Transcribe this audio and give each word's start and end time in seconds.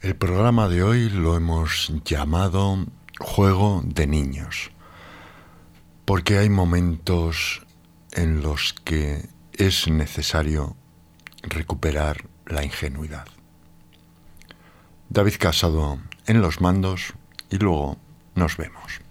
El 0.00 0.16
programa 0.16 0.70
de 0.70 0.82
hoy 0.82 1.10
lo 1.10 1.36
hemos 1.36 1.92
llamado 2.06 2.86
Juego 3.18 3.82
de 3.84 4.06
Niños, 4.06 4.70
porque 6.06 6.38
hay 6.38 6.48
momentos 6.48 7.66
en 8.12 8.40
los 8.40 8.72
que 8.72 9.28
es 9.52 9.88
necesario 9.88 10.74
recuperar 11.42 12.24
la 12.46 12.64
ingenuidad. 12.64 13.26
David 15.10 15.34
Casado 15.38 15.98
en 16.26 16.40
los 16.40 16.62
mandos 16.62 17.12
y 17.50 17.58
luego 17.58 17.98
nos 18.34 18.56
vemos. 18.56 19.02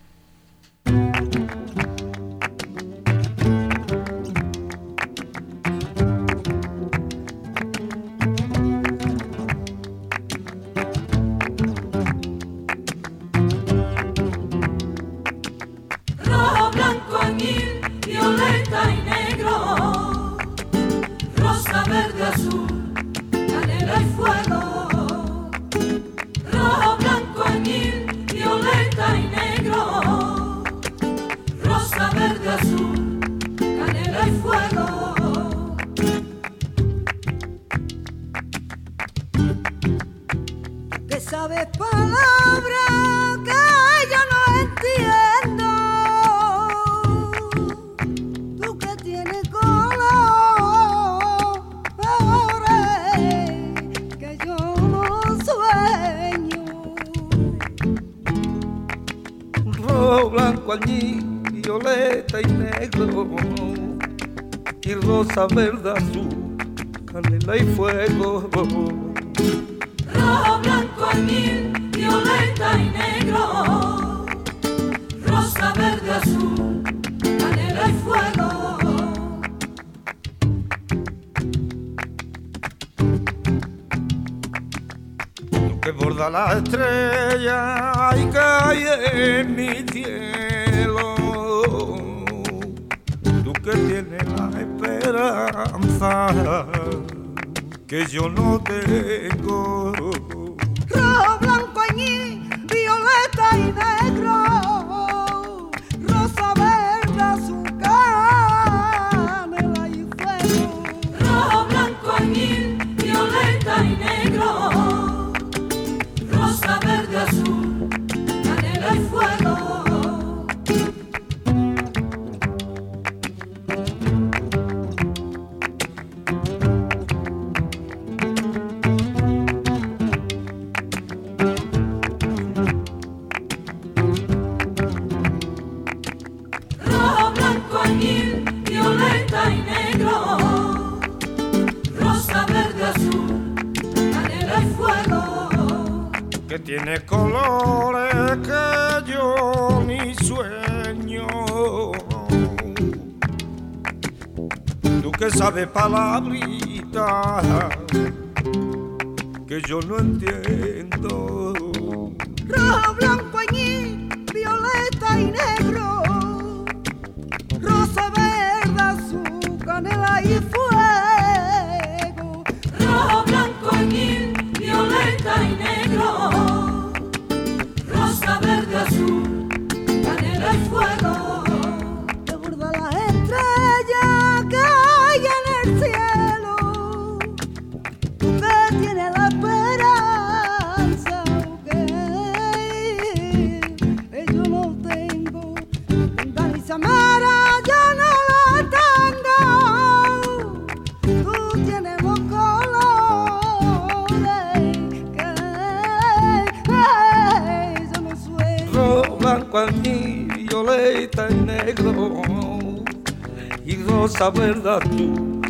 recuerdas 214.54 214.84
tú, 214.98 215.42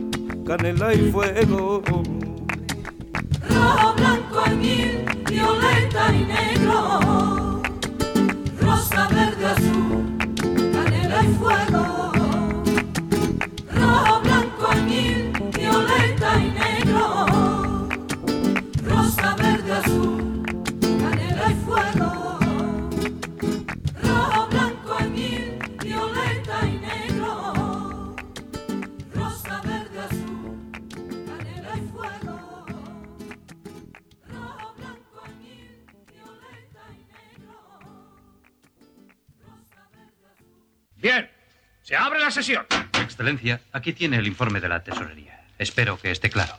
canela 0.46 0.94
y 0.94 1.12
fuego. 1.12 1.69
sesión. 42.32 42.66
Excelencia, 43.02 43.62
aquí 43.72 43.94
tiene 43.94 44.18
el 44.18 44.28
informe 44.28 44.60
de 44.60 44.70
la 44.70 44.84
tesorería. 44.84 45.46
Espero 45.58 45.98
que 46.00 46.12
esté 46.12 46.30
claro. 46.30 46.54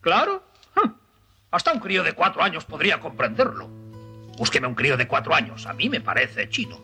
¿Claro? 0.00 0.44
Hasta 1.50 1.70
un 1.72 1.80
crío 1.80 2.02
de 2.02 2.14
cuatro 2.14 2.42
años 2.42 2.64
podría 2.64 2.98
comprenderlo. 2.98 3.68
Búsqueme 4.38 4.66
un 4.66 4.74
crío 4.74 4.96
de 4.96 5.06
cuatro 5.06 5.34
años. 5.34 5.66
A 5.66 5.74
mí 5.74 5.90
me 5.90 6.00
parece 6.00 6.48
chino. 6.48 6.80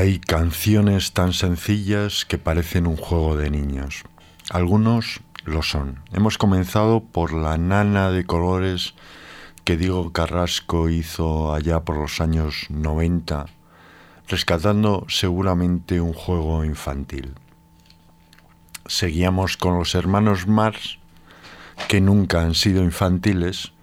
Hay 0.00 0.18
canciones 0.18 1.12
tan 1.12 1.34
sencillas 1.34 2.24
que 2.24 2.38
parecen 2.38 2.86
un 2.86 2.96
juego 2.96 3.36
de 3.36 3.50
niños. 3.50 4.04
Algunos 4.48 5.20
lo 5.44 5.60
son. 5.60 6.00
Hemos 6.10 6.38
comenzado 6.38 7.00
por 7.00 7.34
la 7.34 7.58
nana 7.58 8.10
de 8.10 8.24
colores 8.24 8.94
que 9.62 9.76
Diego 9.76 10.10
Carrasco 10.10 10.88
hizo 10.88 11.52
allá 11.52 11.80
por 11.80 11.98
los 11.98 12.22
años 12.22 12.64
90, 12.70 13.44
rescatando 14.26 15.04
seguramente 15.10 16.00
un 16.00 16.14
juego 16.14 16.64
infantil. 16.64 17.34
Seguíamos 18.86 19.58
con 19.58 19.78
los 19.78 19.94
hermanos 19.94 20.46
Mars, 20.46 20.98
que 21.88 22.00
nunca 22.00 22.40
han 22.40 22.54
sido 22.54 22.82
infantiles, 22.82 23.74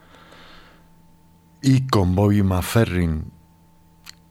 y 1.62 1.86
con 1.86 2.16
Bobby 2.16 2.42
McFerrin, 2.42 3.37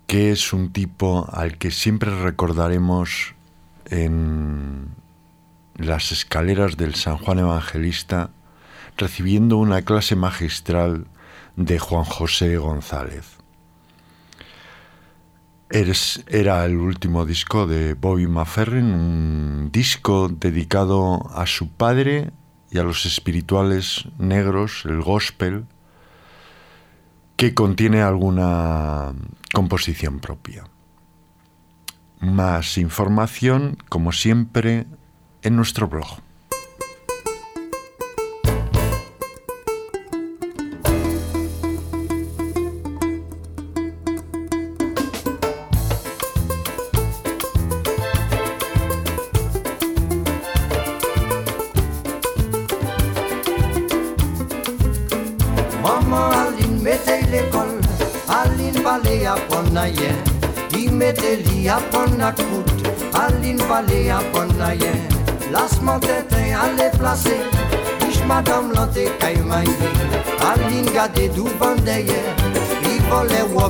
que 0.07 0.31
es 0.31 0.53
un 0.53 0.73
tipo 0.73 1.29
al 1.33 1.59
que 1.59 1.71
siempre 1.71 2.11
recordaremos 2.23 3.35
en 3.87 4.95
las 5.77 6.13
escaleras 6.13 6.77
del 6.77 6.95
San 6.95 7.19
Juan 7.19 7.41
Evangelista 7.41 8.31
recibiendo 8.97 9.59
una 9.59 9.83
clase 9.83 10.17
magistral 10.17 11.07
de 11.57 11.79
Juan 11.79 12.05
José 12.05 12.57
González. 12.57 13.37
era 15.71 16.65
el 16.65 16.77
último 16.77 17.27
disco 17.27 17.67
de 17.67 17.95
Bobby 17.95 18.27
McFerrin, 18.27 18.93
un 18.93 19.71
disco 19.73 20.29
dedicado 20.29 21.29
a 21.35 21.47
su 21.47 21.69
padre 21.69 22.31
y 22.71 22.79
a 22.79 22.85
los 22.85 23.05
espirituales 23.07 24.07
negros, 24.19 24.85
el 24.85 25.03
gospel, 25.03 25.67
que 27.37 27.55
contiene 27.55 28.03
alguna 28.03 29.13
composición 29.53 30.21
propia. 30.21 30.65
Más 32.21 32.79
información, 32.79 33.77
como 33.89 34.13
siempre, 34.13 34.87
en 35.43 35.57
nuestro 35.57 35.89
blog. 35.89 36.26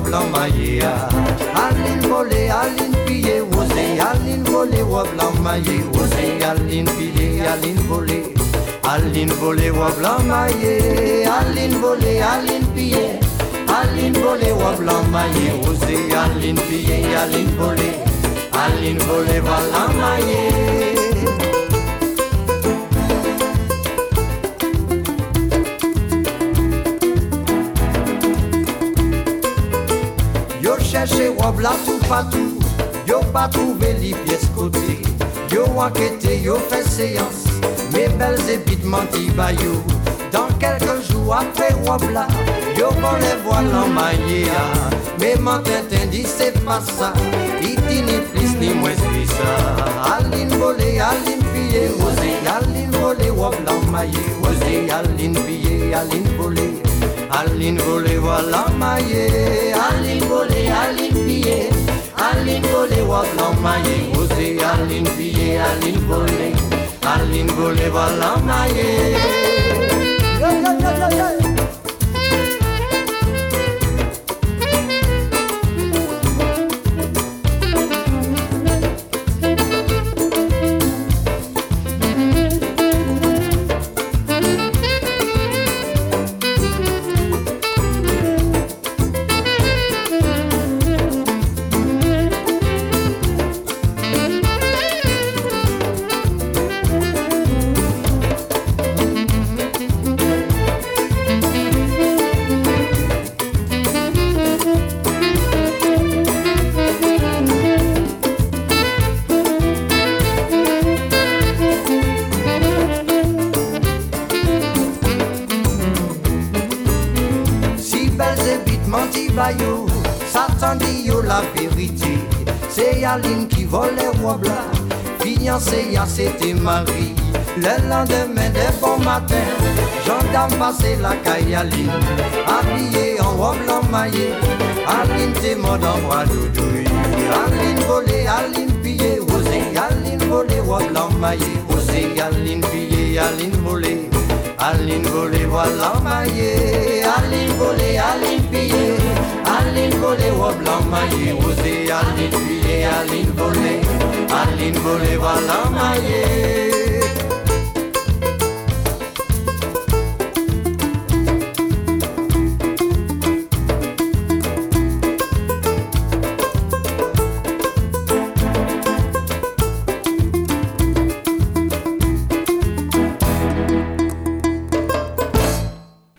Wobla 0.07 0.21
maye 0.31 0.81
Alin 1.55 2.01
vole 2.09 2.51
alin 2.51 2.93
piye 3.07 3.41
wose 3.41 4.01
Alin 4.01 4.45
vole 4.45 4.83
wobla 4.83 5.31
maye 5.43 5.83
wose 5.95 6.43
Alin 6.51 6.87
piye 6.87 7.47
alin 7.49 7.77
vole 7.89 8.23
Alin 8.85 9.29
vole 9.41 9.71
wobla 9.73 10.19
maye 10.29 11.27
Alin 11.27 11.81
vole 11.81 12.23
alin 12.23 12.65
piye 12.75 13.19
Alin 13.69 14.13
vole 14.15 14.53
wobla 14.53 15.03
maye 15.11 15.51
wose 15.65 16.15
Alin 16.23 16.57
piye 16.69 17.17
alin 17.23 17.49
vole 17.59 17.91
Alin 18.53 18.99
vole 18.99 19.41
wobla 19.41 19.89
maye 20.01 20.86
partout 32.09 32.59
Yo 33.07 33.21
pas 33.33 33.49
trouvé 33.49 33.95
les 34.01 34.15
pièces 34.15 34.49
côté 34.57 35.03
Yo 35.53 35.65
enquêté, 35.79 36.41
yo 36.41 36.57
fait 36.69 36.87
séance 36.89 37.47
mes 37.93 38.09
belles 38.09 38.51
épitements 38.51 38.99
bayou. 39.37 39.83
Dans 40.33 40.49
quelques 40.59 41.11
jours 41.11 41.35
après 41.35 41.75
Wabla, 41.87 42.27
yo 42.77 42.91
vont 42.91 43.17
les 43.21 43.43
voiles 43.45 43.75
en 43.75 43.89
maïa. 43.89 44.65
Mais 45.19 45.35
mon 45.41 45.59
tête 45.59 46.11
dit 46.11 46.25
c'est 46.27 46.63
pas 46.65 46.81
ça, 46.81 47.13
il 47.63 47.77
dit 47.89 48.03
ni 48.03 48.19
plus 48.33 48.57
ni 48.61 48.75
moins 48.75 48.91
que 48.91 49.33
ça. 49.33 50.19
Aline 50.19 50.49
volé, 50.49 51.01
aline 51.01 51.43
pillé, 51.55 51.89
osé, 52.01 52.35
aline 52.47 52.91
volé, 52.91 53.31
Wabla 53.31 53.73
en 53.73 53.91
maillé, 53.91 54.19
osé, 54.43 54.91
aline 54.91 55.35
pillé, 55.35 55.95
aline 55.95 56.29
volé. 56.39 56.83
Aline 57.31 57.79
volé, 57.81 58.17
voilà 58.19 58.67
maillé, 58.79 59.73
aline 59.73 60.25
volé, 60.25 60.69
aline 60.69 61.25
pillé. 61.25 61.71
Alin 62.17 62.63
gole 62.63 63.01
wak 63.09 63.29
lang 63.37 63.57
maye 63.63 63.97
Ose 64.19 64.49
alin 64.71 65.05
piye 65.17 65.61
alin 65.61 65.99
gole 66.09 66.49
Alin 67.15 67.47
gole 67.57 67.87
wak 67.93 68.13
lang 68.21 68.41
maye 68.47 68.91
Yo 70.41 71.46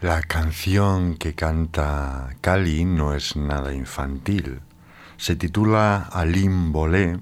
La 0.01 0.21
canción 0.21 1.15
que 1.15 1.33
canta 1.33 2.29
Cali 2.41 2.86
no 2.86 3.13
es 3.13 3.36
nada 3.36 3.74
infantil. 3.74 4.62
Se 5.17 5.36
titula 5.36 6.09
Aline 6.12 6.71
Bolé 6.71 7.19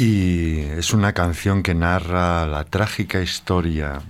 y 0.00 0.60
es 0.60 0.94
una 0.94 1.12
canción 1.12 1.62
que 1.62 1.74
narra 1.74 2.46
la 2.46 2.64
trágica 2.64 3.20
historia 3.20 4.00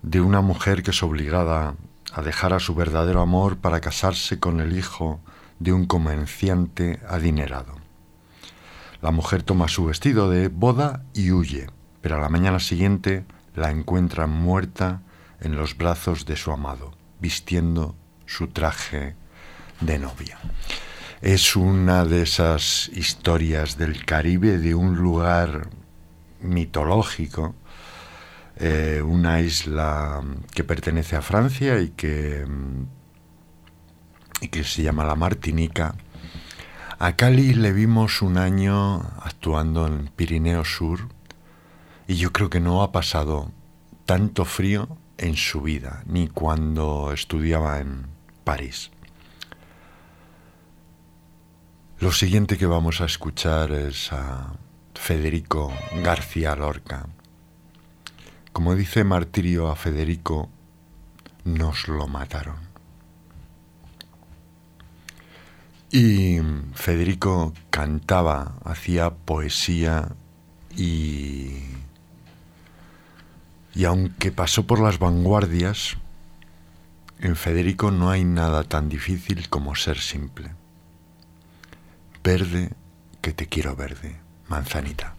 de 0.00 0.22
una 0.22 0.40
mujer 0.40 0.82
que 0.82 0.92
es 0.92 1.02
obligada 1.02 1.74
a 2.14 2.22
dejar 2.22 2.54
a 2.54 2.58
su 2.58 2.74
verdadero 2.74 3.20
amor 3.20 3.58
para 3.58 3.82
casarse 3.82 4.40
con 4.40 4.60
el 4.60 4.78
hijo 4.78 5.20
de 5.58 5.74
un 5.74 5.84
comerciante 5.84 6.98
adinerado. 7.06 7.74
La 9.02 9.10
mujer 9.10 9.42
toma 9.42 9.68
su 9.68 9.84
vestido 9.84 10.30
de 10.30 10.48
boda 10.48 11.02
y 11.12 11.30
huye, 11.30 11.66
pero 12.00 12.16
a 12.16 12.20
la 12.20 12.30
mañana 12.30 12.58
siguiente 12.58 13.26
la 13.54 13.70
encuentran 13.70 14.30
muerta 14.30 15.02
en 15.42 15.56
los 15.56 15.76
brazos 15.76 16.24
de 16.24 16.36
su 16.36 16.52
amado, 16.52 16.94
vistiendo 17.20 17.96
su 18.24 18.48
traje 18.48 19.14
de 19.82 19.98
novia. 19.98 20.38
Es 21.20 21.56
una 21.56 22.04
de 22.04 22.22
esas 22.22 22.90
historias 22.94 23.76
del 23.76 24.04
Caribe, 24.04 24.58
de 24.58 24.76
un 24.76 24.94
lugar 24.94 25.68
mitológico, 26.40 27.56
eh, 28.56 29.02
una 29.04 29.40
isla 29.40 30.22
que 30.54 30.62
pertenece 30.62 31.16
a 31.16 31.22
Francia 31.22 31.80
y 31.80 31.88
que, 31.90 32.46
y 34.40 34.48
que 34.48 34.62
se 34.62 34.84
llama 34.84 35.04
la 35.04 35.16
Martinica. 35.16 35.96
A 37.00 37.16
Cali 37.16 37.52
le 37.54 37.72
vimos 37.72 38.22
un 38.22 38.38
año 38.38 39.00
actuando 39.20 39.88
en 39.88 40.10
Pirineo 40.14 40.64
Sur 40.64 41.08
y 42.06 42.14
yo 42.14 42.32
creo 42.32 42.48
que 42.48 42.60
no 42.60 42.82
ha 42.82 42.92
pasado 42.92 43.50
tanto 44.06 44.44
frío 44.44 44.96
en 45.16 45.34
su 45.36 45.62
vida, 45.62 46.04
ni 46.06 46.28
cuando 46.28 47.12
estudiaba 47.12 47.80
en 47.80 48.06
París. 48.44 48.92
Lo 52.00 52.12
siguiente 52.12 52.56
que 52.56 52.66
vamos 52.66 53.00
a 53.00 53.06
escuchar 53.06 53.72
es 53.72 54.12
a 54.12 54.52
Federico 54.94 55.72
García 56.04 56.54
Lorca. 56.54 57.08
Como 58.52 58.76
dice 58.76 59.02
Martirio 59.02 59.68
a 59.68 59.74
Federico, 59.74 60.48
nos 61.42 61.88
lo 61.88 62.06
mataron. 62.06 62.60
Y 65.90 66.38
Federico 66.74 67.52
cantaba, 67.70 68.54
hacía 68.64 69.10
poesía 69.10 70.08
y 70.76 71.64
y 73.74 73.84
aunque 73.84 74.30
pasó 74.30 74.66
por 74.68 74.80
las 74.80 75.00
vanguardias, 75.00 75.96
en 77.18 77.34
Federico 77.34 77.90
no 77.90 78.10
hay 78.10 78.24
nada 78.24 78.62
tan 78.62 78.88
difícil 78.88 79.48
como 79.48 79.74
ser 79.74 79.98
simple. 79.98 80.57
Verde, 82.22 82.70
que 83.20 83.32
te 83.32 83.46
quiero 83.46 83.76
verde, 83.76 84.20
manzanita. 84.48 85.17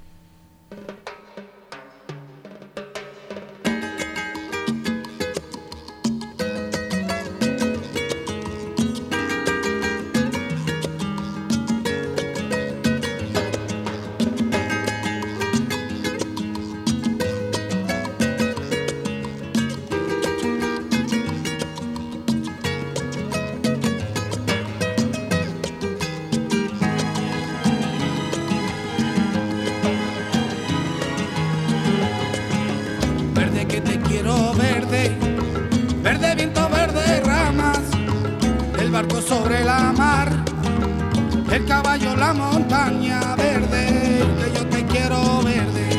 El 41.59 41.65
caballo 41.65 42.15
la 42.15 42.33
montaña 42.33 43.35
verde, 43.35 44.23
que 44.37 44.57
yo 44.57 44.65
te 44.67 44.85
quiero 44.85 45.41
verde. 45.43 45.89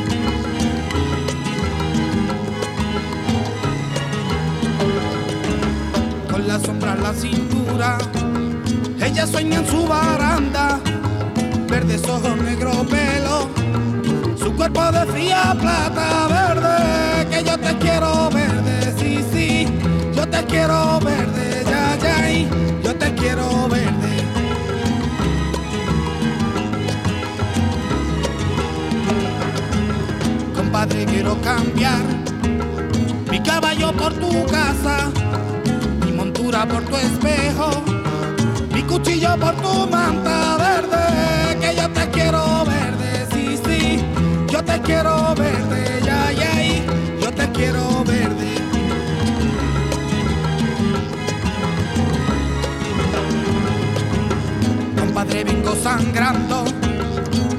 Con 6.31 6.47
la 6.47 6.59
sombra 6.59 6.93
en 6.93 7.03
la 7.03 7.13
cintura, 7.13 7.97
ella 9.01 9.27
sueña 9.27 9.57
en 9.59 9.67
su 9.67 9.87
baranda, 9.87 10.79
verdes 11.69 12.03
ojos, 12.07 12.35
negro 12.37 12.71
pelo, 12.89 13.49
su 14.37 14.55
cuerpo 14.55 14.91
de 14.91 15.05
fría 15.11 15.55
plata 15.59 16.27
verde, 16.27 17.27
que 17.29 17.43
yo 17.43 17.57
te 17.57 17.77
quiero 17.77 18.29
verde, 18.31 18.93
sí, 18.97 19.23
sí, 19.31 19.67
yo 20.15 20.27
te 20.27 20.43
quiero 20.45 20.99
verde, 21.01 21.63
ya, 21.65 21.97
ya, 21.97 22.81
yo 22.83 22.95
te 22.95 23.13
quiero 23.13 23.67
verde. 23.67 23.90
Quiero 31.11 31.39
cambiar. 31.41 32.01
Mi 33.29 33.39
caballo 33.41 33.91
por 33.93 34.13
tu 34.13 34.45
casa, 34.45 35.11
mi 36.05 36.11
montura 36.13 36.65
por 36.65 36.83
tu 36.83 36.95
espejo, 36.95 37.69
mi 38.73 38.81
cuchillo 38.83 39.37
por 39.37 39.55
tu 39.55 39.87
manta 39.87 40.57
verde, 40.57 41.59
que 41.59 41.75
yo 41.75 41.89
te 41.89 42.09
quiero 42.11 42.63
verde, 42.65 43.09
sí, 43.33 43.59
sí, 43.65 44.05
yo 44.51 44.63
te 44.63 44.79
quiero 44.81 45.35
verde, 45.35 46.01
ya, 46.05 46.31
ya, 46.31 46.51
yo 47.21 47.31
te 47.31 47.45
quiero 47.51 48.03
verde. 48.05 48.51
Compadre, 54.97 55.43
vengo 55.43 55.75
sangrando 55.75 56.63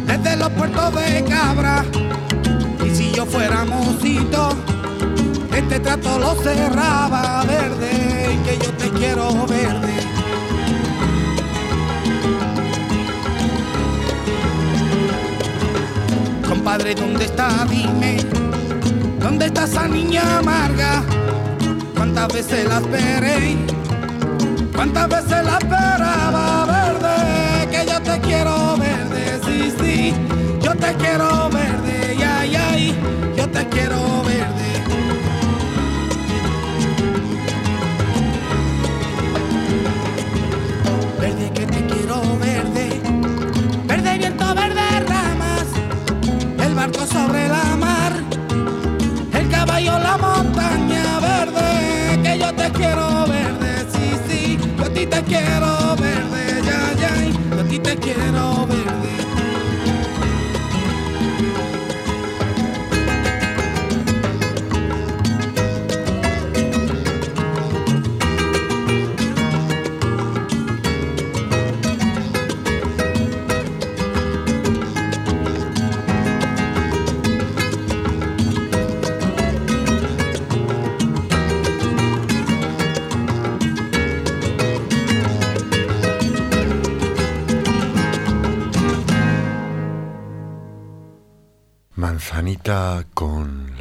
desde 0.06 0.37
los 0.37 0.49
puertos 0.50 0.94
de 0.94 1.25
Cabra, 1.25 1.85
yo 3.25 3.31
fuera 3.31 3.64
mocito, 3.64 4.49
este 5.55 5.79
trato 5.79 6.19
lo 6.19 6.35
cerraba 6.43 7.45
verde, 7.45 8.38
que 8.45 8.59
yo 8.59 8.73
te 8.73 8.91
quiero 8.91 9.47
verde. 9.47 9.95
Compadre, 16.49 16.95
¿dónde 16.95 17.25
está? 17.26 17.64
Dime, 17.71 18.17
¿dónde 19.21 19.47
está 19.47 19.64
esa 19.64 19.87
niña 19.87 20.38
amarga? 20.38 21.02
¿Cuántas 21.95 22.29
veces 22.33 22.69
la 22.69 22.79
esperé? 22.79 23.57
¿Cuántas 24.75 25.09
veces 25.09 25.45
la 25.45 25.59
esperaba 25.59 26.67
verde? 26.67 27.69
Que 27.71 27.87
yo 27.91 28.00
te 28.00 28.21
quiero 28.21 28.76
verde, 28.76 29.41
sí, 29.45 29.73
sí, 29.81 30.14
yo 30.61 30.75
te 30.75 30.95
quiero 30.95 31.29
verde, 31.50 31.51
yo 55.29 55.38
a 55.38 55.72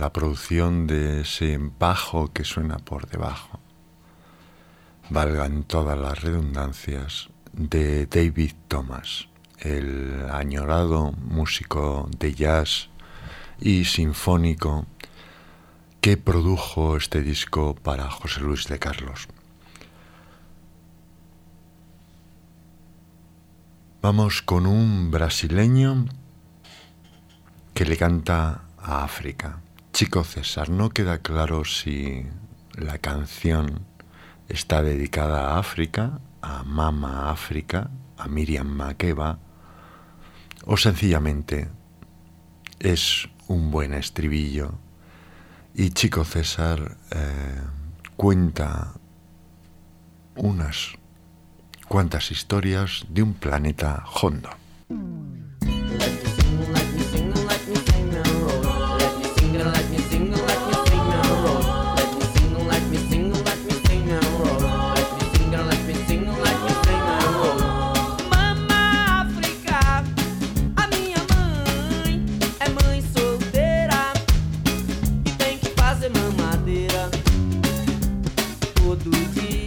la 0.02 0.12
producción 0.12 0.88
de 0.88 1.22
ese 1.22 1.60
bajo 1.78 2.34
que 2.34 2.44
suena 2.44 2.80
por 2.80 3.08
debajo. 3.08 3.60
Valgan 5.12 5.62
todas 5.62 5.96
las 5.96 6.20
redundancias 6.20 7.30
de 7.54 8.08
David 8.08 8.54
Thomas, 8.68 9.28
el 9.60 10.26
añorado 10.32 11.12
músico 11.12 12.10
de 12.18 12.34
jazz 12.34 12.90
y 13.60 13.86
sinfónico 13.86 14.88
que 16.02 16.18
produjo 16.18 16.98
este 16.98 17.22
disco 17.22 17.76
para 17.76 18.10
José 18.10 18.42
Luis 18.42 18.66
de 18.66 18.80
Carlos. 18.80 19.28
Vamos 24.02 24.42
con 24.42 24.66
un 24.66 25.12
brasileño 25.12 26.08
que 27.76 27.86
le 27.86 27.98
canta 27.98 28.64
a 28.80 29.04
África. 29.04 29.60
Chico 29.94 30.24
César, 30.24 30.70
no 30.70 30.90
queda 30.90 31.20
claro 31.20 31.66
si 31.66 32.26
la 32.76 32.98
canción 32.98 33.86
está 34.48 34.82
dedicada 34.82 35.52
a 35.52 35.60
África, 35.60 36.22
a 36.42 36.64
Mama 36.64 37.30
África, 37.30 37.92
a 38.18 38.28
Miriam 38.28 38.68
Makeba, 38.68 39.40
o 40.66 40.78
sencillamente 40.78 41.70
es 42.80 43.30
un 43.48 43.70
buen 43.70 43.94
estribillo 43.94 44.80
y 45.74 45.92
Chico 45.92 46.24
César 46.24 46.98
eh, 47.12 47.62
cuenta 48.16 48.94
unas 50.36 50.94
cuantas 51.88 52.32
historias 52.32 53.06
de 53.10 53.24
un 53.24 53.34
planeta 53.34 54.06
hondo. 54.22 54.50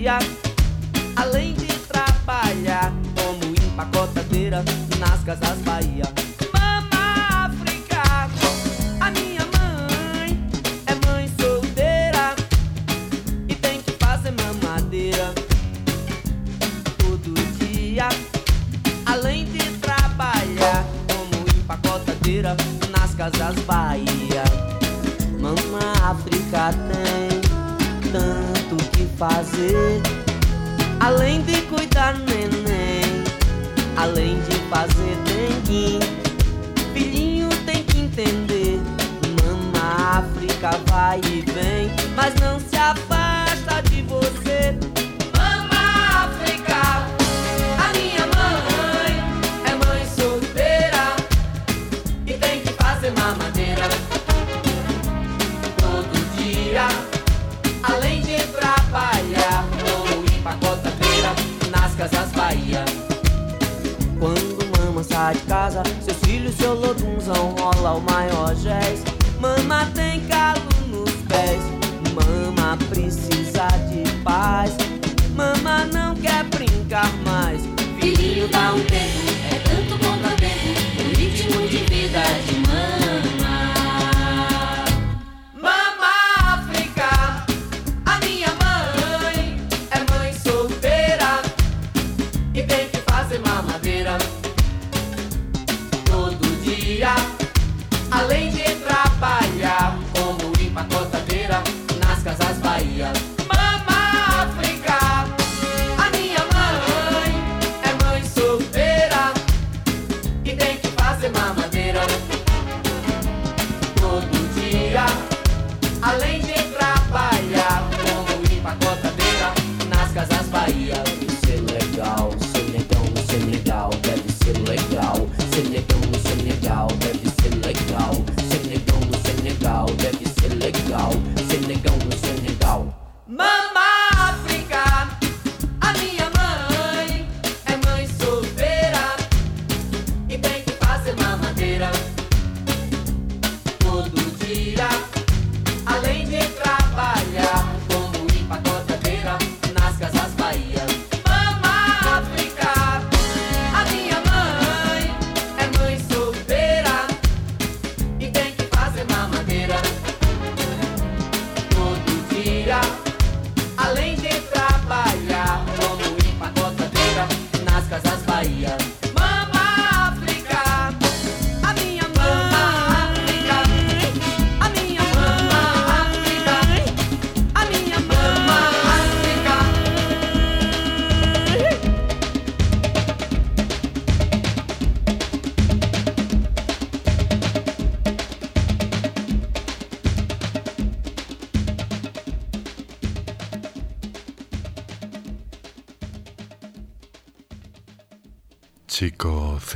Dia, 0.04 0.18
além 1.16 1.54
de 1.54 1.66
trabalhar 1.88 2.92
como 3.16 3.54
empacotadeira 3.54 4.62
nas 4.98 5.24
casas 5.24 5.58
Bahia. 5.60 6.23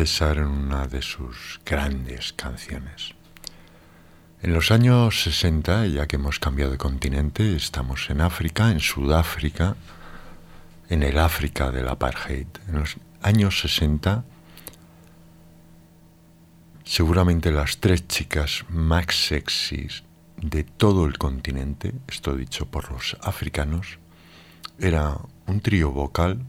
En 0.08 0.46
una 0.46 0.86
de 0.86 1.02
sus 1.02 1.60
grandes 1.66 2.32
canciones. 2.32 3.14
En 4.40 4.54
los 4.54 4.70
años 4.70 5.22
60, 5.22 5.86
ya 5.86 6.06
que 6.06 6.16
hemos 6.16 6.40
cambiado 6.40 6.72
de 6.72 6.78
continente, 6.78 7.54
estamos 7.54 8.08
en 8.08 8.22
África, 8.22 8.70
en 8.70 8.80
Sudáfrica, 8.80 9.76
en 10.88 11.02
el 11.02 11.18
África 11.18 11.70
del 11.70 11.88
apartheid. 11.88 12.46
En 12.68 12.80
los 12.80 12.96
años 13.20 13.60
60, 13.60 14.24
seguramente 16.84 17.52
las 17.52 17.78
tres 17.78 18.08
chicas 18.08 18.64
más 18.70 19.06
sexys 19.14 20.04
de 20.38 20.64
todo 20.64 21.04
el 21.04 21.18
continente, 21.18 21.92
esto 22.08 22.34
dicho 22.34 22.64
por 22.66 22.90
los 22.90 23.16
africanos, 23.20 23.98
era 24.80 25.18
un 25.46 25.60
trío 25.60 25.92
vocal 25.92 26.40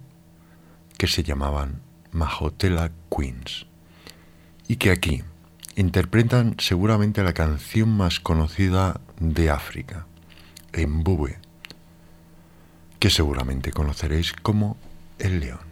que 0.97 1.07
se 1.07 1.23
llamaban 1.23 1.88
Mahotela 2.11 2.91
Queens 3.09 3.65
y 4.67 4.77
que 4.77 4.91
aquí 4.91 5.23
interpretan 5.75 6.55
seguramente 6.59 7.23
la 7.23 7.33
canción 7.33 7.95
más 7.95 8.19
conocida 8.19 8.99
de 9.19 9.49
África, 9.49 10.05
Mbube, 10.73 11.39
que 12.99 13.09
seguramente 13.09 13.71
conoceréis 13.71 14.33
como 14.33 14.77
El 15.17 15.39
León. 15.39 15.69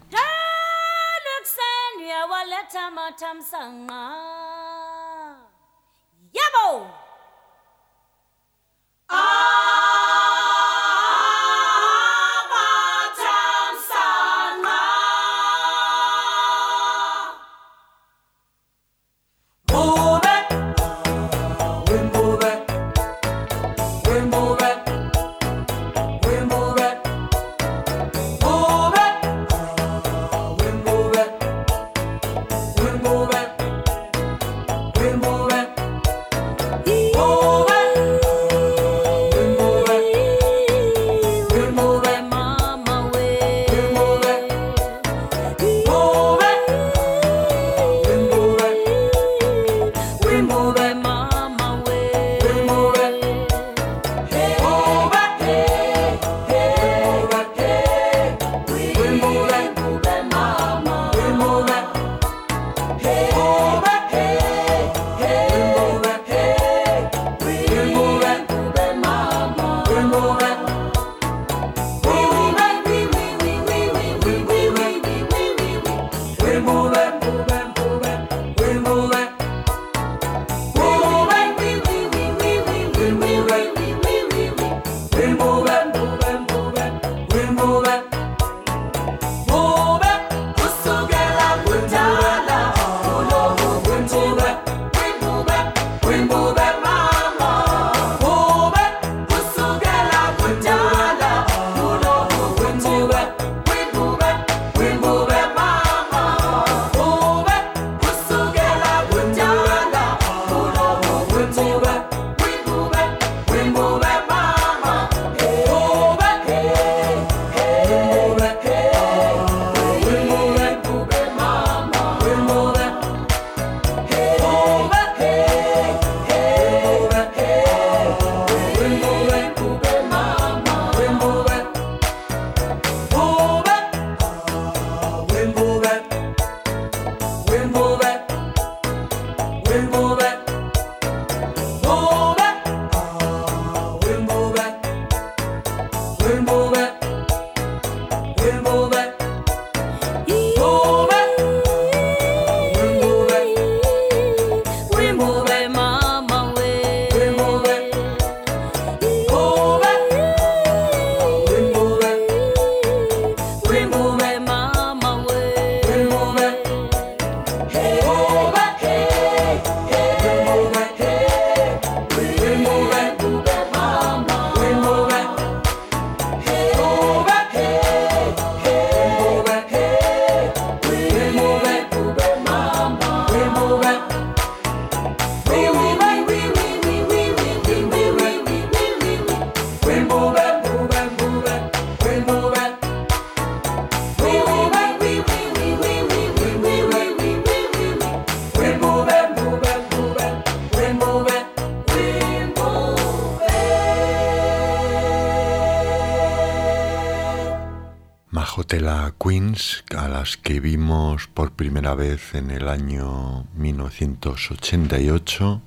A 209.97 210.07
las 210.07 210.37
que 210.37 210.59
vimos 210.59 211.25
por 211.25 211.53
primera 211.53 211.95
vez 211.95 212.35
en 212.35 212.51
el 212.51 212.67
año 212.67 213.47
1988 213.55 215.63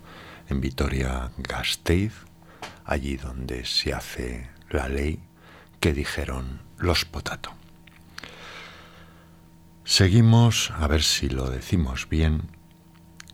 en 0.48 0.60
Vitoria-Gasteiz, 0.60 2.12
allí 2.84 3.16
donde 3.16 3.64
se 3.64 3.92
hace 3.92 4.48
la 4.68 4.88
ley 4.88 5.18
que 5.80 5.92
dijeron 5.92 6.60
los 6.78 7.04
potato. 7.04 7.50
Seguimos, 9.82 10.70
a 10.70 10.86
ver 10.86 11.02
si 11.02 11.28
lo 11.28 11.50
decimos 11.50 12.08
bien, 12.08 12.42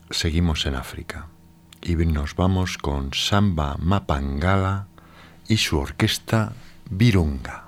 seguimos 0.08 0.64
en 0.64 0.76
África 0.76 1.26
y 1.82 1.96
nos 1.96 2.34
vamos 2.34 2.78
con 2.78 3.12
Samba 3.12 3.76
Mapangala 3.78 4.88
y 5.48 5.58
su 5.58 5.78
orquesta 5.78 6.54
Virunga. 6.88 7.65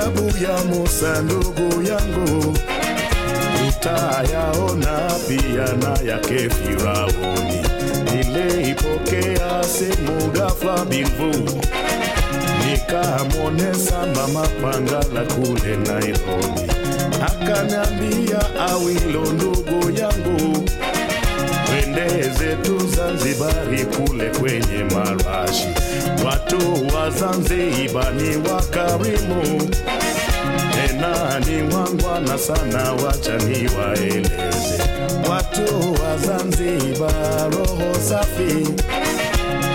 Ya 0.00 0.64
Musa 0.64 1.22
ndugu 1.22 1.82
yangu, 1.82 2.56
utayaona 3.68 5.10
pia 5.28 5.76
na 5.76 6.10
yake 6.12 6.48
Firauni. 6.50 7.60
Niliipokea 8.14 9.62
simu 9.64 10.30
ghafla 10.32 10.84
binvu, 10.84 11.60
nikamwone 12.70 13.74
Samba 13.74 14.26
Mapangala 14.28 15.24
kule 15.34 15.76
Nairobi, 15.76 16.72
akaniambia 17.26 18.40
Awilo 18.70 19.32
ndugu 19.32 19.90
yangu 20.00 20.64
twende 21.66 22.22
zetu 22.38 22.86
Zanzibari 22.96 23.84
kule 23.86 24.30
kwenye 24.30 24.84
marashi. 24.94 25.68
Watu 26.24 26.86
wa 26.96 27.10
Zanzibar 27.10 28.12
ni 28.14 28.36
wakarimu, 28.50 29.70
tena 30.74 31.40
ni 31.40 31.74
wangwana 31.74 32.38
sana, 32.38 32.92
wacha 32.92 33.36
niwaeleze. 33.38 34.82
Watu 35.30 35.92
wa 36.02 36.16
Zanzibar 36.18 37.50
roho 37.52 37.94
safi, 38.08 38.68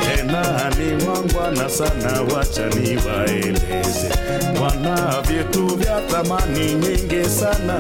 tena 0.05 0.71
ni 0.77 1.05
wangwana 1.07 1.69
sana, 1.69 2.21
wacha 2.35 2.65
ni 2.69 2.97
waeleze 2.97 4.09
Wana 4.61 5.21
vitu 5.21 5.75
vya 5.75 6.01
thamani 6.01 6.73
nyingi 6.73 7.29
sana 7.29 7.77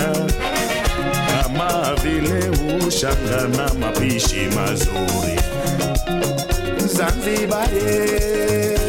kama 1.43 1.95
vile 2.03 2.49
ushanga 2.87 3.47
na 3.57 3.73
mapishi 3.73 4.47
mazuri. 4.55 5.39
Zanzibar, 6.87 7.67
eh. 7.73 8.84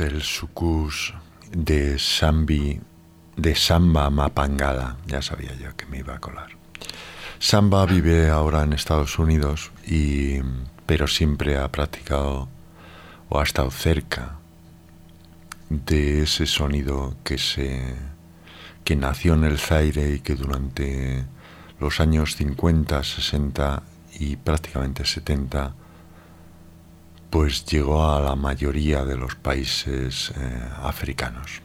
El 0.00 0.22
sucus 0.22 1.14
de 1.50 1.98
Sambi, 1.98 2.80
de 3.36 3.54
Samba 3.54 4.10
Mapangala. 4.10 4.96
Ya 5.06 5.22
sabía 5.22 5.54
yo 5.54 5.74
que 5.76 5.86
me 5.86 5.98
iba 5.98 6.16
a 6.16 6.20
colar. 6.20 6.50
Samba 7.38 7.86
vive 7.86 8.28
ahora 8.28 8.62
en 8.62 8.72
Estados 8.72 9.18
Unidos, 9.18 9.70
y, 9.86 10.40
pero 10.86 11.06
siempre 11.06 11.56
ha 11.56 11.70
practicado 11.70 12.48
o 13.28 13.40
ha 13.40 13.42
estado 13.42 13.70
cerca 13.70 14.38
de 15.68 16.22
ese 16.22 16.46
sonido 16.46 17.16
que 17.24 17.38
se 17.38 17.94
que 18.84 18.94
nació 18.94 19.34
en 19.34 19.44
el 19.44 19.58
Zaire 19.58 20.14
y 20.14 20.20
que 20.20 20.36
durante 20.36 21.24
los 21.80 21.98
años 21.98 22.36
50, 22.36 23.02
60 23.02 23.82
y 24.20 24.36
prácticamente 24.36 25.04
70, 25.04 25.74
pues 27.36 27.66
llegó 27.66 28.10
a 28.10 28.18
la 28.18 28.34
mayoría 28.34 29.04
de 29.04 29.14
los 29.14 29.34
países 29.34 30.32
eh, 30.38 30.62
africanos. 30.82 31.60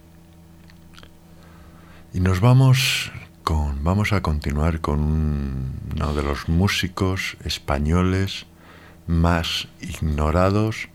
Y 2.13 2.19
nos 2.19 2.41
vamos 2.41 3.09
con, 3.45 3.81
vamos 3.81 4.11
a 4.11 4.21
continuar 4.21 4.81
con 4.81 4.99
un- 4.99 5.79
uno 5.95 6.13
de 6.13 6.23
los 6.23 6.49
músicos 6.49 7.37
españoles 7.45 8.47
más 9.07 9.69
ignorados 9.79 10.89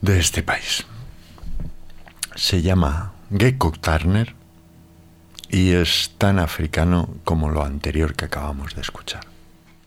de 0.00 0.20
este 0.20 0.44
país. 0.44 0.84
Se 2.36 2.62
llama 2.62 3.14
Gecko 3.36 3.72
Turner 3.72 4.36
y 5.50 5.72
es 5.72 6.12
tan 6.18 6.38
africano 6.38 7.08
como 7.24 7.50
lo 7.50 7.64
anterior 7.64 8.14
que 8.14 8.26
acabamos 8.26 8.76
de 8.76 8.82
escuchar. 8.82 9.33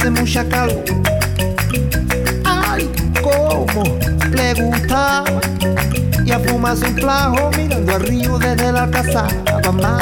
que 0.00 0.08
hace 0.08 0.10
mucha 0.10 0.48
calor. 0.48 0.84
Ay, 2.44 2.90
cómo 3.22 3.82
le 4.30 4.54
gusta 4.54 5.24
y 6.24 6.30
a 6.30 6.38
fumarse 6.38 6.86
un 6.86 6.94
plajo 6.94 7.50
mirando 7.56 7.94
al 7.94 8.02
río 8.02 8.38
desde 8.38 8.72
la 8.72 8.90
casa. 8.90 9.26
Mamá, 9.64 9.98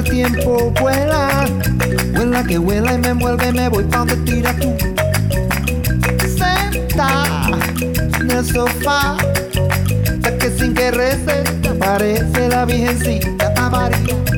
el 0.00 0.10
tiempo 0.10 0.72
vuela. 0.80 1.46
Vuela 2.14 2.44
que 2.44 2.58
vuela 2.58 2.94
y 2.94 2.98
me 2.98 3.08
envuelve, 3.08 3.52
me 3.52 3.68
voy 3.68 3.84
pa' 3.84 3.98
donde 3.98 4.16
tira 4.18 4.54
tú. 4.56 4.74
Senta 6.38 7.26
en 8.20 8.30
el 8.30 8.44
sofá, 8.44 9.16
hasta 9.16 10.38
que 10.38 10.50
sin 10.50 10.74
que 10.74 10.90
receta 10.90 11.70
aparece 11.70 12.48
la 12.48 12.64
virgencita 12.64 13.70
María. 13.70 14.29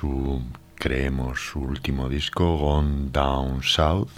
Su, 0.00 0.42
creemos, 0.76 1.40
su 1.50 1.60
último 1.60 2.08
disco, 2.08 2.56
Gone 2.56 3.10
Down 3.10 3.62
South, 3.62 4.08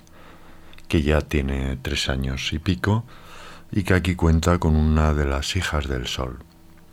que 0.86 1.02
ya 1.02 1.20
tiene 1.22 1.76
tres 1.76 2.08
años 2.08 2.52
y 2.52 2.60
pico, 2.60 3.04
y 3.72 3.82
que 3.82 3.94
aquí 3.94 4.14
cuenta 4.14 4.58
con 4.58 4.76
una 4.76 5.12
de 5.12 5.26
las 5.26 5.56
hijas 5.56 5.88
del 5.88 6.06
sol. 6.06 6.38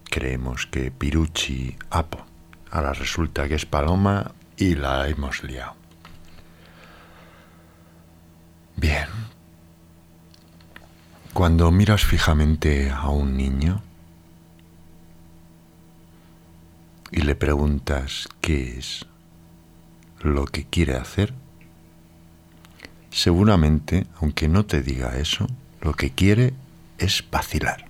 Creemos 0.10 0.66
que 0.66 0.90
Piruchi 0.90 1.76
Apo. 1.92 2.26
Ahora 2.72 2.94
resulta 2.94 3.48
que 3.48 3.56
es 3.56 3.66
Paloma 3.66 4.32
y 4.58 4.74
la 4.74 5.08
hemos 5.08 5.44
liado. 5.44 5.76
Bien. 8.76 9.08
Cuando 11.34 11.70
miras 11.70 12.06
fijamente 12.06 12.90
a 12.90 13.10
un 13.10 13.38
niño, 13.38 13.84
y 17.12 17.22
le 17.22 17.36
preguntas 17.36 18.28
qué 18.41 18.78
es 18.78 19.05
lo 20.22 20.45
que 20.45 20.66
quiere 20.66 20.95
hacer, 20.95 21.34
seguramente, 23.10 24.07
aunque 24.22 24.47
no 24.47 24.66
te 24.66 24.82
diga 24.82 25.18
eso, 25.18 25.47
lo 25.82 25.93
que 25.93 26.12
quiere 26.12 26.53
es 26.97 27.24
vacilar. 27.30 27.86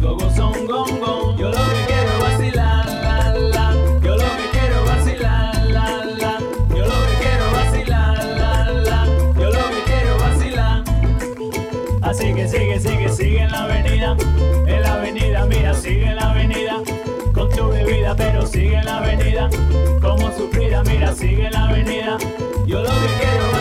Yo 0.00 1.50
lo 1.50 1.58
que 1.58 1.84
quiero 1.86 2.10
es 2.12 2.22
vacilar, 2.22 2.86
la, 2.86 3.34
la. 3.34 3.74
Yo 4.00 4.14
lo 4.14 4.24
que 4.36 4.48
quiero 4.52 4.76
es 4.76 4.86
vacilar, 4.86 5.66
la, 5.66 6.04
la. 6.04 6.38
Yo 6.70 6.84
lo 6.86 7.06
que 7.06 7.14
quiero 7.20 7.44
es 7.46 7.52
vacilar, 7.52 8.24
la, 8.24 8.70
la. 8.70 9.06
Yo 9.40 9.50
lo 9.50 9.70
que 9.70 9.82
quiero 9.86 10.16
es 10.16 10.22
vacilar. 10.22 10.84
Ah, 12.02 12.10
Así 12.10 12.32
que 12.32 12.48
sigue, 12.48 12.78
sigue, 12.78 13.08
sigue 13.08 13.40
en 13.42 13.50
la 13.50 13.64
avenida. 13.64 14.16
En 14.66 14.82
la 14.82 14.94
avenida, 14.94 15.46
mira, 15.46 15.74
sigue 15.74 16.06
en 16.06 16.16
la 16.16 16.30
avenida. 16.30 16.76
Con 17.34 17.48
tu 17.50 17.68
bebida, 17.68 18.14
pero 18.16 18.46
sigue 18.46 18.76
en 18.76 18.84
la 18.84 18.98
avenida. 18.98 19.50
Como 20.00 20.30
suspira, 20.32 20.82
mira, 20.84 21.12
sigue 21.12 21.46
en 21.46 21.52
la 21.52 21.64
avenida. 21.68 22.18
Yo 22.66 22.82
lo 22.82 22.88
que 22.88 23.06
quiero 23.20 23.44
es 23.52 23.57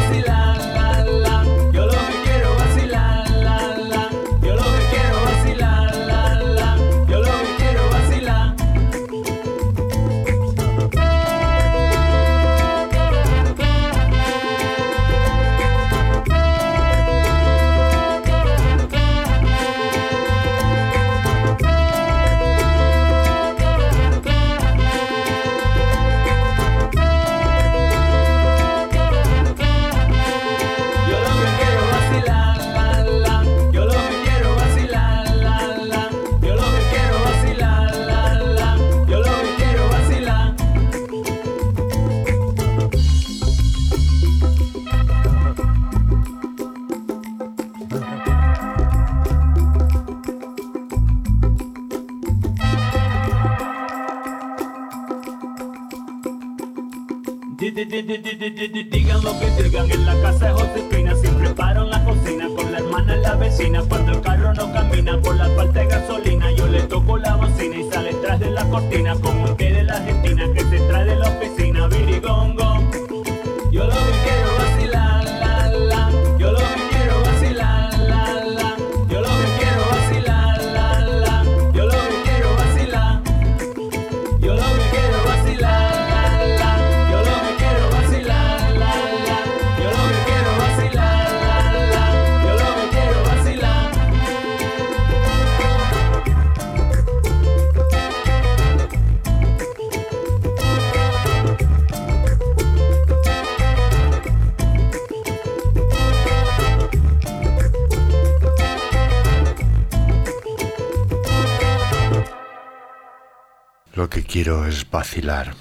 Lo 113.98 114.12
que 114.12 114.22
quiero 114.22 114.68
es 114.68 114.88
vacilar. 114.91 115.56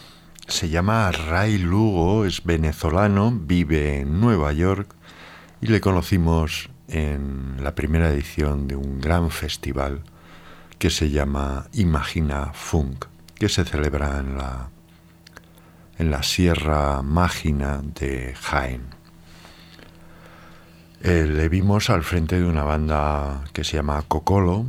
Se 0.47 0.69
llama 0.69 1.11
Ray 1.11 1.57
Lugo, 1.57 2.27
es 2.27 2.45
venezolano, 2.45 3.33
vive 3.33 4.01
en 4.01 4.21
Nueva 4.21 4.53
York 4.53 4.95
y 5.63 5.69
le 5.69 5.81
conocimos 5.81 6.69
en 6.87 7.57
la 7.65 7.75
primera 7.75 8.11
edición 8.11 8.69
de 8.69 8.77
un 8.77 9.01
gran 9.01 9.31
festival 9.31 10.03
que 10.79 10.91
se 10.91 11.09
llama 11.09 11.69
Imagina 11.73 12.53
Funk, 12.53 13.07
que 13.37 13.49
se 13.49 13.65
celebra 13.65 14.19
en 14.19 14.37
la, 14.37 14.69
en 15.97 16.11
la 16.11 16.23
Sierra 16.23 17.01
Mágina 17.01 17.81
de 17.83 18.35
Jaén. 18.39 18.83
Eh, 21.01 21.25
le 21.27 21.49
vimos 21.49 21.89
al 21.89 22.03
frente 22.03 22.39
de 22.39 22.45
una 22.45 22.65
banda 22.65 23.45
que 23.55 23.65
se 23.65 23.79
llama 23.79 24.03
Cocolo, 24.07 24.67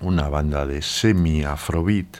una 0.00 0.28
banda 0.28 0.66
de 0.66 0.82
semi-afrobeat, 0.82 2.18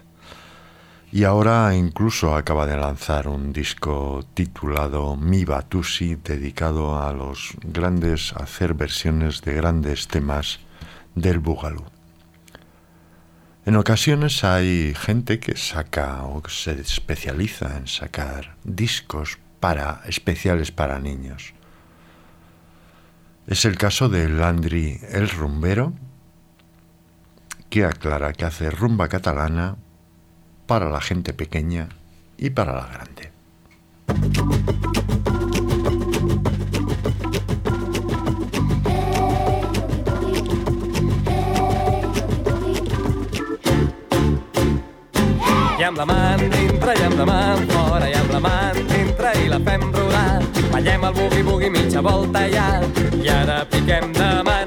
y 1.12 1.24
ahora 1.24 1.74
incluso 1.74 2.36
acaba 2.36 2.66
de 2.66 2.76
lanzar 2.76 3.26
un 3.26 3.52
disco 3.52 4.24
titulado 4.34 5.16
Mi 5.16 5.44
Batusi, 5.44 6.14
dedicado 6.14 7.02
a 7.02 7.12
los 7.12 7.54
grandes, 7.62 8.32
a 8.34 8.44
hacer 8.44 8.74
versiones 8.74 9.42
de 9.42 9.54
grandes 9.54 10.06
temas 10.06 10.60
del 11.16 11.40
Bugalú. 11.40 11.84
En 13.66 13.76
ocasiones 13.76 14.44
hay 14.44 14.94
gente 14.94 15.40
que 15.40 15.56
saca 15.56 16.24
o 16.24 16.42
que 16.42 16.50
se 16.50 16.80
especializa 16.80 17.76
en 17.76 17.88
sacar 17.88 18.56
discos 18.64 19.38
para 19.58 20.02
especiales 20.06 20.72
para 20.72 20.98
niños. 20.98 21.54
Es 23.46 23.64
el 23.64 23.76
caso 23.76 24.08
de 24.08 24.28
Landry 24.28 25.00
el 25.10 25.28
Rumbero, 25.28 25.92
que 27.70 27.84
aclara 27.84 28.32
que 28.32 28.44
hace 28.44 28.68
rumba 28.68 29.08
catalana 29.08 29.76
para 30.66 30.90
la 30.90 31.00
gente 31.00 31.32
pequeña 31.32 31.88
y 32.36 32.50
para 32.50 32.74
la 32.74 32.86
grande. 32.86 33.30
I 45.78 45.84
amb 45.84 45.96
la 45.96 46.04
mà 46.04 46.36
dintre 46.36 46.92
i 46.98 47.04
amb 47.06 47.16
la 47.18 47.24
mà 47.24 47.40
fora 47.70 48.10
i 48.10 48.14
amb 48.18 48.34
la 48.34 48.40
mà 48.44 48.56
dintre 48.74 49.32
i 49.44 49.48
la 49.48 49.60
fem 49.64 49.86
rodar. 49.94 50.42
Ballem 50.72 51.06
el 51.08 51.14
bugui-bugui 51.14 51.70
mitja 51.70 52.02
volta 52.02 52.44
ja 52.50 52.82
i 53.22 53.28
ara 53.28 53.62
piquem 53.70 54.12
de 54.12 54.32
mans. 54.42 54.59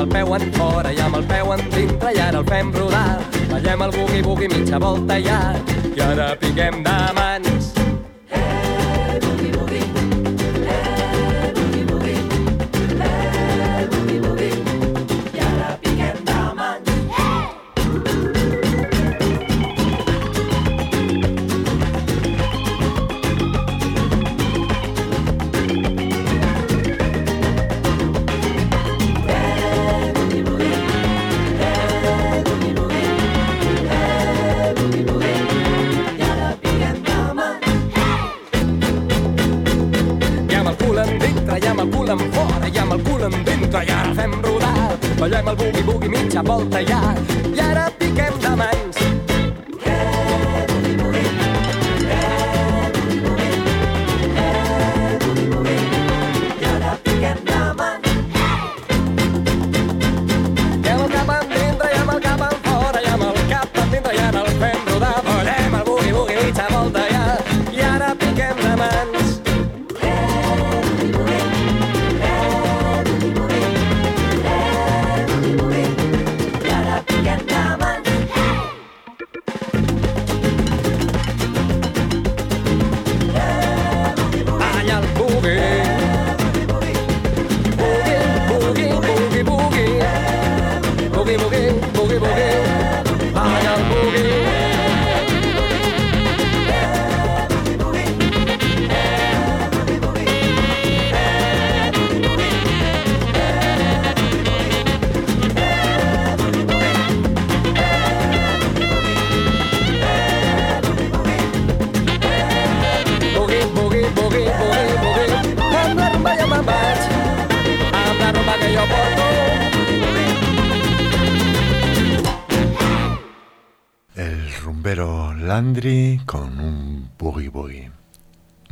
Amb 0.00 0.14
el 0.16 0.24
peu 0.24 0.34
en 0.34 0.52
fora 0.54 0.92
i 0.92 1.00
amb 1.04 1.16
el 1.18 1.26
peu 1.28 1.50
en 1.52 1.60
dintre 1.74 2.12
i 2.16 2.20
ara 2.24 2.40
el 2.40 2.46
fem 2.48 2.72
rodar. 2.72 3.20
Ballem 3.50 3.84
el 3.84 3.92
bugui-bugui 3.98 4.48
mitja 4.48 4.80
volta 4.80 5.20
ja 5.20 5.40
i 5.92 6.00
ara 6.00 6.32
piquem 6.40 6.82
de 6.86 6.98
mans. 7.20 7.49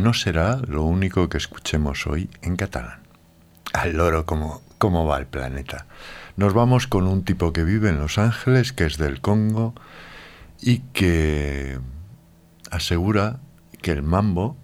no 0.08 0.14
será 0.14 0.56
lo 0.66 0.84
único 0.84 1.28
que 1.28 1.36
escuchemos 1.36 2.06
hoy 2.06 2.30
en 2.40 2.56
catalán. 2.56 3.00
Al 3.74 3.98
loro 3.98 4.24
como, 4.24 4.62
cómo 4.78 5.04
va 5.04 5.18
el 5.18 5.26
planeta. 5.26 5.84
Nos 6.38 6.54
vamos 6.54 6.86
con 6.86 7.06
un 7.06 7.24
tipo 7.24 7.52
que 7.52 7.62
vive 7.62 7.90
en 7.90 7.98
Los 7.98 8.16
Ángeles, 8.16 8.72
que 8.72 8.86
es 8.86 8.96
del 8.96 9.20
Congo, 9.20 9.74
y 10.62 10.78
que 10.94 11.78
asegura 12.70 13.40
que 13.82 13.90
el 13.90 14.02
mambo 14.02 14.56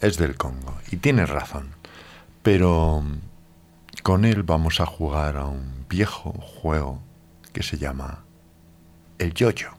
es 0.00 0.16
del 0.16 0.38
Congo. 0.38 0.74
Y 0.90 0.96
tiene 0.96 1.26
razón. 1.26 1.74
Pero 2.42 3.02
mm, 3.02 4.00
con 4.02 4.24
él 4.24 4.44
vamos 4.44 4.80
a 4.80 4.86
jugar 4.86 5.36
a 5.36 5.44
un 5.44 5.84
viejo 5.90 6.32
juego 6.32 7.02
que 7.52 7.62
se 7.62 7.76
llama 7.76 8.24
el 9.18 9.34
yoyo. 9.34 9.72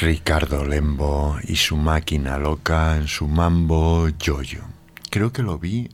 Ricardo 0.00 0.64
Lembo 0.64 1.38
y 1.42 1.56
su 1.56 1.76
máquina 1.76 2.38
loca 2.38 2.96
en 2.96 3.08
su 3.08 3.26
mambo 3.26 4.08
yoyo. 4.10 4.62
Creo 5.10 5.32
que 5.32 5.42
lo 5.42 5.58
vi 5.58 5.90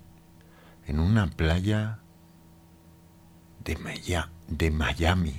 en 0.86 1.00
una 1.00 1.26
playa 1.26 2.00
de, 3.64 3.78
Maya, 3.78 4.28
de 4.46 4.70
Miami 4.70 5.38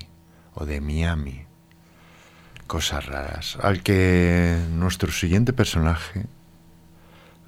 o 0.56 0.66
de 0.66 0.82
Miami. 0.82 1.46
Cosas 2.66 3.06
raras. 3.06 3.56
Al 3.62 3.84
que 3.84 4.58
nuestro 4.72 5.12
siguiente 5.12 5.54
personaje 5.54 6.26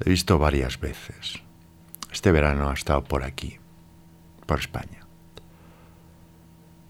he 0.06 0.10
visto 0.12 0.38
varias 0.38 0.80
veces. 0.80 1.42
Este 2.12 2.32
verano 2.32 2.70
ha 2.70 2.76
estado 2.76 3.04
por 3.04 3.24
aquí, 3.24 3.58
por 4.46 4.60
España. 4.60 5.07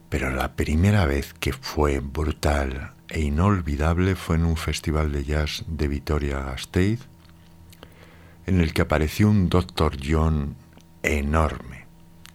Pero 0.09 0.31
la 0.31 0.55
primera 0.55 1.05
vez 1.05 1.33
que 1.33 1.53
fue 1.53 1.99
brutal 1.99 2.93
e 3.09 3.21
inolvidable 3.21 4.15
fue 4.15 4.37
en 4.37 4.45
un 4.45 4.57
festival 4.57 5.11
de 5.11 5.23
jazz 5.23 5.63
de 5.67 5.87
Vitoria-Gasteiz, 5.87 7.07
en 8.45 8.61
el 8.61 8.73
que 8.73 8.81
apareció 8.81 9.29
un 9.29 9.49
Dr. 9.49 9.97
John 10.03 10.55
enorme, 11.03 11.85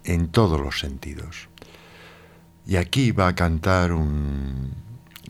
en 0.05 0.29
todos 0.29 0.61
los 0.61 0.79
sentidos. 0.79 1.49
Y 2.66 2.77
aquí 2.77 3.11
va 3.11 3.29
a 3.29 3.35
cantar 3.35 3.93
un... 3.93 4.75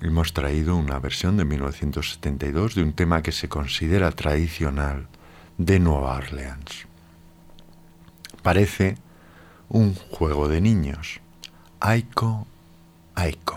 Hemos 0.00 0.32
traído 0.32 0.76
una 0.76 0.98
versión 0.98 1.36
de 1.36 1.44
1972 1.44 2.74
de 2.74 2.82
un 2.82 2.92
tema 2.92 3.22
que 3.22 3.30
se 3.30 3.48
considera 3.48 4.10
tradicional 4.10 5.06
de 5.58 5.78
Nueva 5.78 6.16
Orleans. 6.16 6.88
Parece 8.42 8.96
un 9.68 9.94
juego 9.94 10.48
de 10.48 10.60
niños. 10.60 11.21
Aiko, 11.84 12.46
Aiko. 13.16 13.56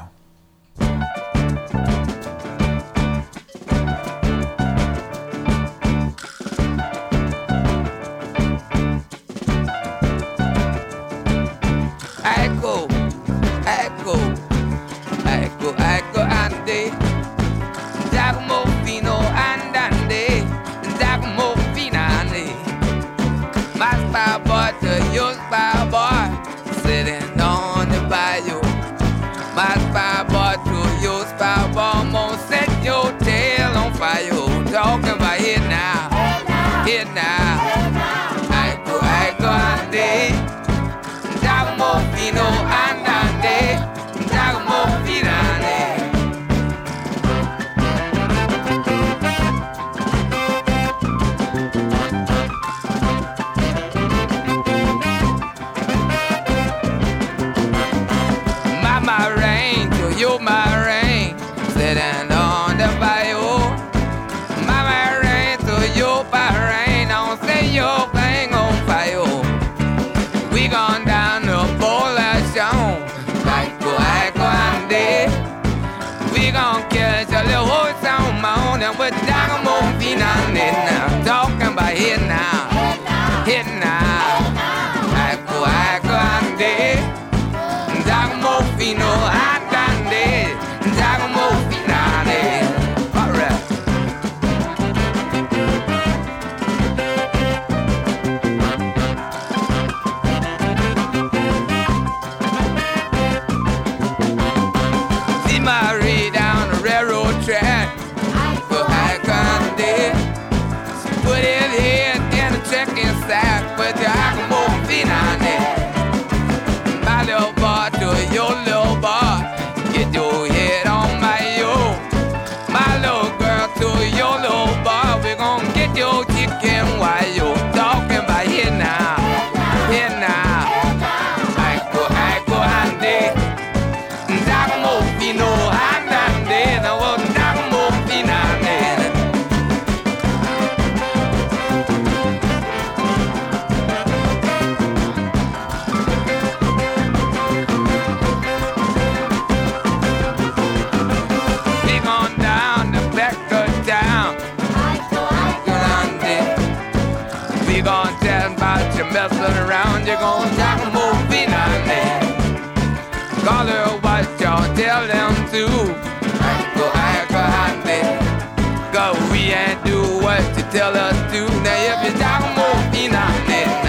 tell 170.76 170.94
us, 170.94 171.16
to. 171.32 171.46
Now 171.64 172.04
if 172.04 172.14
you 172.14 172.20
down, 172.20 172.42
move 172.54 172.94
in 172.96 173.16
on 173.16 173.50
it. 173.50 173.85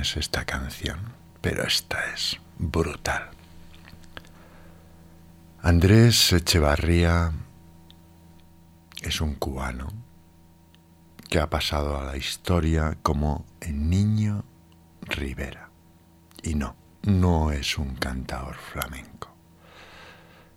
Esta 0.00 0.44
canción, 0.44 0.98
pero 1.40 1.62
esta 1.62 1.98
es 2.14 2.38
brutal. 2.58 3.30
Andrés 5.62 6.32
Echevarría 6.32 7.32
es 9.02 9.20
un 9.20 9.34
cubano 9.34 9.88
que 11.28 11.38
ha 11.38 11.50
pasado 11.50 11.98
a 11.98 12.04
la 12.04 12.16
historia 12.16 12.96
como 13.02 13.44
el 13.60 13.88
niño 13.88 14.44
Rivera. 15.02 15.70
Y 16.42 16.54
no, 16.54 16.74
no 17.02 17.52
es 17.52 17.76
un 17.78 17.94
cantador 17.94 18.56
flamenco. 18.56 19.30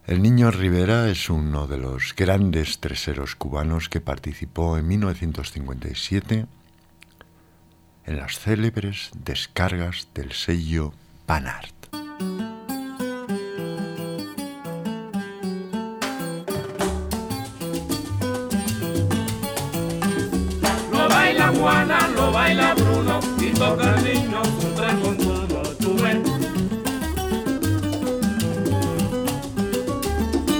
El 0.05 0.21
Niño 0.21 0.51
Rivera 0.51 1.09
es 1.09 1.29
uno 1.29 1.65
de 1.65 1.77
los 1.77 2.13
grandes 2.13 2.79
treseros 2.79 3.37
cubanos 3.37 3.87
que 3.87 4.01
participó 4.01 4.77
en 4.77 4.87
1957 4.87 6.45
en 8.05 8.17
las 8.17 8.39
célebres 8.39 9.11
descargas 9.25 10.07
del 10.13 10.31
sello 10.31 10.93
Panart. 11.25 11.73
Lo 20.91 21.09
baila 21.09 21.47
Juana, 21.49 22.07
lo 22.15 22.31
baila 22.31 22.73
Bruno 22.75 23.19
y 23.39 23.51
toca 23.53 23.95
el 23.95 24.03
niño 24.03 24.41
tres 24.75 24.93
con. 25.01 25.23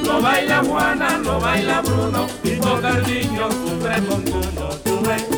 Lo 0.06 0.22
baila 0.22 0.64
Juana, 0.64 1.18
lo 1.18 1.40
baila 1.40 1.82
Bruno 1.82 2.28
y 2.44 2.52
toca 2.56 2.90
el 2.90 3.04
niño 3.04 3.50
tres 3.82 4.02
con 4.02 4.24
todo, 4.24 5.33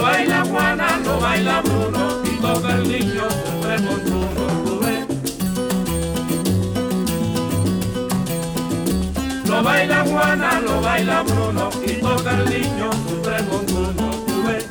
Lo 0.00 0.06
baila 0.06 0.44
Juana, 0.46 0.98
lo 1.04 1.20
baila 1.20 1.60
Bruno 1.60 2.22
y 2.24 2.40
toca 2.40 2.74
el 2.74 2.88
niño 2.88 3.28
tres 3.60 3.82
con. 4.80 5.06
Lo 9.44 9.62
baila 9.62 10.04
Juana, 10.06 10.60
lo 10.60 10.80
baila 10.80 11.22
Bruno 11.22 11.68
y 11.86 11.92
toca 12.00 12.30
el 12.30 12.48
niño 12.48 12.90
tres 13.22 13.42
con 13.42 13.76
uno, 13.76 14.10
tú 14.26 14.42
ves. 14.46 14.64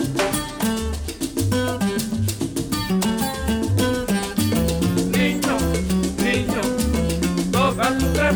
Niño, 5.11 5.57
niño, 6.17 6.61
toca 7.51 7.97
tu 7.99 8.05
tres 8.13 8.33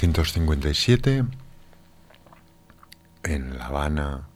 1957 0.00 1.24
en 3.24 3.58
La 3.58 3.66
Habana, 3.66 4.28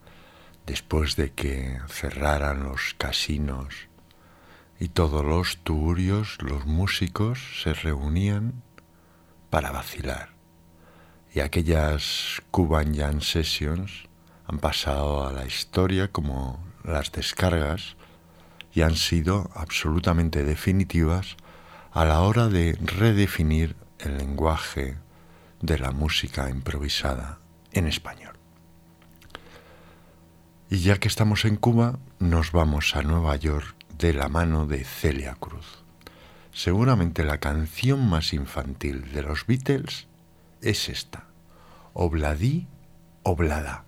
después 0.66 1.14
de 1.14 1.30
que 1.30 1.78
cerraran 1.86 2.64
los 2.64 2.94
casinos 2.98 3.86
y 4.80 4.88
todos 4.88 5.24
los 5.24 5.58
tugurios, 5.58 6.38
los 6.42 6.66
músicos 6.66 7.62
se 7.62 7.74
reunían 7.74 8.64
para 9.50 9.70
vacilar. 9.70 10.30
Y 11.32 11.38
aquellas 11.38 12.42
Cuban 12.50 12.96
Jam 12.96 13.20
Sessions 13.20 14.08
han 14.48 14.58
pasado 14.58 15.28
a 15.28 15.32
la 15.32 15.46
historia 15.46 16.08
como 16.08 16.58
las 16.82 17.12
descargas 17.12 17.94
y 18.72 18.82
han 18.82 18.96
sido 18.96 19.48
absolutamente 19.54 20.42
definitivas 20.42 21.36
a 21.92 22.04
la 22.04 22.20
hora 22.22 22.48
de 22.48 22.76
redefinir 22.82 23.76
el 24.00 24.18
lenguaje 24.18 24.96
de 25.62 25.78
la 25.78 25.92
música 25.92 26.50
improvisada 26.50 27.38
en 27.72 27.86
español. 27.86 28.36
Y 30.68 30.80
ya 30.80 30.98
que 30.98 31.08
estamos 31.08 31.44
en 31.44 31.56
Cuba, 31.56 31.98
nos 32.18 32.52
vamos 32.52 32.96
a 32.96 33.02
Nueva 33.02 33.36
York 33.36 33.74
de 33.98 34.12
la 34.12 34.28
mano 34.28 34.66
de 34.66 34.84
Celia 34.84 35.34
Cruz. 35.34 35.84
Seguramente 36.52 37.24
la 37.24 37.38
canción 37.38 38.08
más 38.08 38.32
infantil 38.32 39.12
de 39.12 39.22
los 39.22 39.46
Beatles 39.46 40.08
es 40.60 40.88
esta, 40.88 41.26
Obladí, 41.94 42.68
Oblada. 43.22 43.84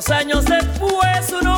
Dos 0.00 0.10
años 0.12 0.46
después, 0.46 1.30
uno 1.42 1.49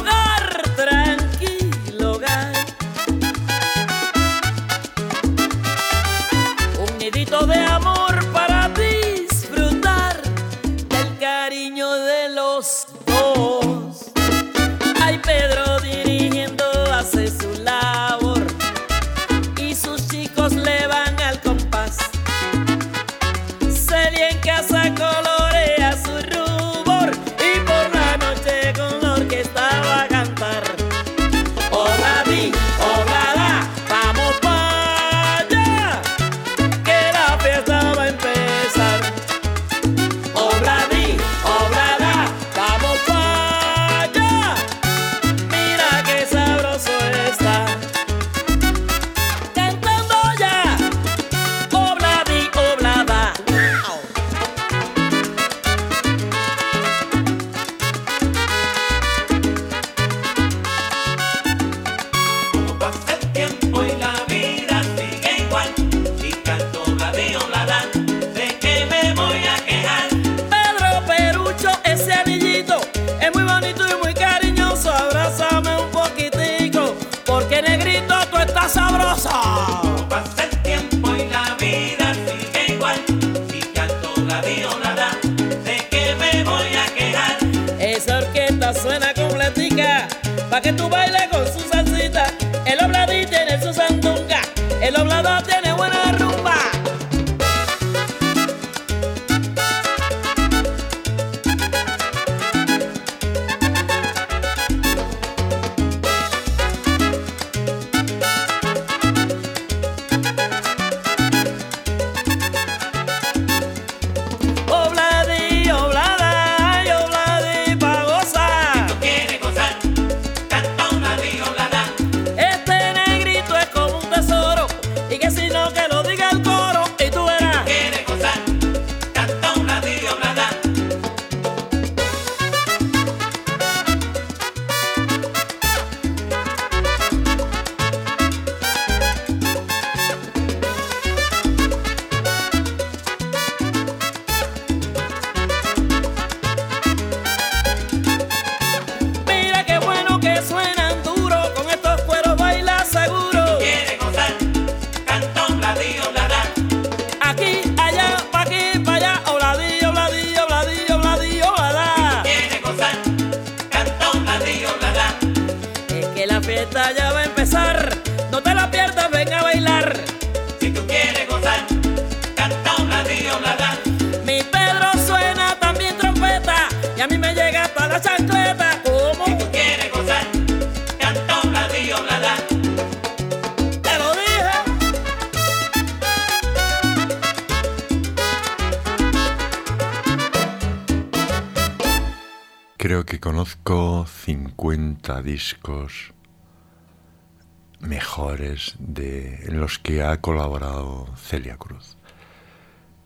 de, 198.37 199.45
en 199.47 199.61
los 199.61 199.79
que 199.79 200.03
ha 200.03 200.21
colaborado 200.21 201.07
Celia 201.17 201.57
Cruz. 201.57 201.97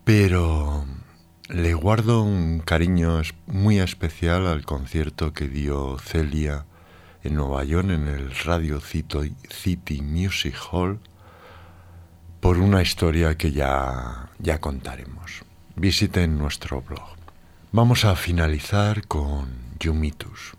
Pero 0.03 0.85
le 1.49 1.73
guardo 1.73 2.23
un 2.23 2.59
cariño 2.59 3.21
muy 3.45 3.79
especial 3.79 4.47
al 4.47 4.65
concierto 4.65 5.33
que 5.33 5.47
dio 5.47 5.97
Celia 5.99 6.65
en 7.23 7.35
Nueva 7.35 7.63
York 7.63 7.89
en 7.89 8.07
el 8.07 8.35
Radio 8.45 8.79
City 8.79 10.01
Music 10.01 10.55
Hall 10.71 10.99
por 12.39 12.57
una 12.57 12.81
historia 12.81 13.35
que 13.37 13.51
ya, 13.51 14.29
ya 14.39 14.59
contaremos. 14.59 15.43
Visiten 15.75 16.37
nuestro 16.37 16.81
blog. 16.81 17.17
Vamos 17.71 18.05
a 18.05 18.15
finalizar 18.15 19.05
con 19.07 19.49
Yumitus. 19.79 20.53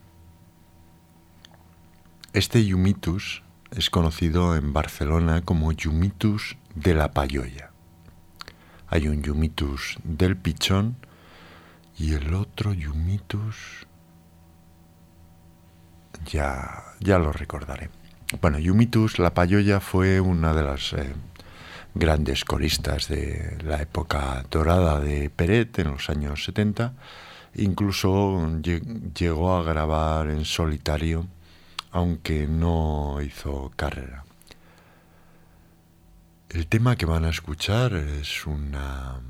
Este 2.33 2.65
Yumitus 2.65 3.43
es 3.71 3.91
conocido 3.91 4.57
en 4.57 4.73
Barcelona 4.73 5.43
como 5.43 5.73
Yumitus 5.73 6.57
de 6.75 6.95
la 6.95 7.13
Payoya. 7.13 7.71
Hay 8.89 9.09
un 9.09 9.23
Yumitus 9.23 9.99
del 10.05 10.37
Pichón 10.37 10.97
y 11.99 12.15
el 12.15 12.35
otro 12.35 12.73
Yumitus... 12.73 13.87
Ya, 16.27 16.85
ya 17.01 17.19
lo 17.19 17.33
recordaré. 17.33 17.91
Bueno, 18.41 18.59
Yumitus 18.59 19.19
la 19.19 19.35
Payoya 19.35 19.81
fue 19.81 20.21
una 20.21 20.53
de 20.53 20.63
las 20.63 20.93
eh, 20.93 21.15
grandes 21.95 22.45
coristas 22.45 23.09
de 23.09 23.57
la 23.63 23.81
época 23.81 24.45
dorada 24.51 25.01
de 25.01 25.31
Peret 25.31 25.79
en 25.79 25.93
los 25.93 26.11
años 26.11 26.45
70. 26.45 26.93
Incluso 27.55 28.61
llegó 29.15 29.57
a 29.57 29.63
grabar 29.63 30.29
en 30.29 30.45
solitario 30.45 31.27
aunque 31.91 32.47
no 32.47 33.21
hizo 33.23 33.73
carrera. 33.77 34.25
El 36.51 36.67
tema 36.67 36.97
que 36.97 37.07
van 37.07 37.25
a 37.25 37.31
escuchar 37.31 37.93
es 37.95 38.47
una 38.47 39.21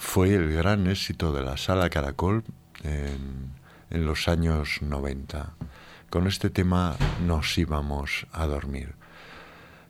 fue 0.00 0.34
el 0.34 0.52
gran 0.52 0.86
éxito 0.86 1.32
de 1.32 1.42
la 1.42 1.56
sala 1.56 1.90
Caracol 1.90 2.42
en, 2.82 3.52
los 3.90 4.28
años 4.28 4.80
90. 4.80 5.52
Con 6.08 6.26
este 6.26 6.48
tema 6.48 6.96
nos 7.26 7.58
íbamos 7.58 8.26
a 8.32 8.46
dormir. 8.46 8.94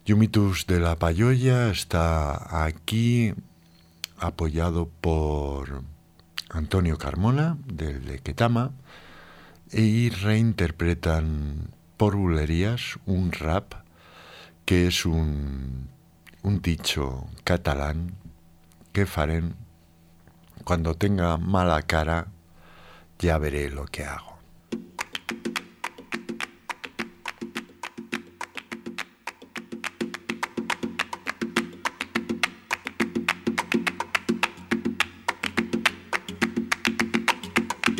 Yumitus 0.04 0.66
de 0.66 0.80
la 0.80 0.96
Payoya 0.96 1.70
está 1.70 2.64
aquí 2.64 3.34
apoyado 4.18 4.88
por 5.00 5.82
Antonio 6.48 6.98
Carmona 6.98 7.56
del 7.66 8.04
de 8.04 8.18
Ketama 8.18 8.72
y 9.72 10.10
reinterpretan 10.10 11.70
por 11.96 12.16
bulerías 12.16 12.98
un 13.06 13.32
rap 13.32 13.74
que 14.64 14.86
es 14.86 15.06
un, 15.06 15.88
un 16.42 16.62
dicho 16.62 17.26
catalán 17.44 18.12
que 18.92 19.06
farén 19.06 19.54
cuando 20.64 20.94
tenga 20.94 21.36
mala 21.36 21.82
cara 21.82 22.28
ya 23.18 23.38
veré 23.38 23.70
lo 23.70 23.84
que 23.86 24.04
hago. 24.04 24.30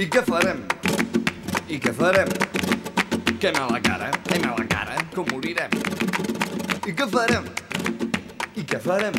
I 0.00 0.06
què 0.08 0.22
farem? 0.24 0.79
I 1.70 1.76
què 1.78 1.92
farem? 1.94 2.26
Que 3.38 3.52
mala 3.54 3.78
cara, 3.80 4.08
que 4.26 4.38
mala 4.42 4.64
cara, 4.66 4.96
com 5.14 5.28
morirem. 5.30 5.70
I 6.82 6.94
què 6.98 7.06
farem? 7.12 7.44
I 8.58 8.64
què 8.66 8.80
farem? 8.82 9.14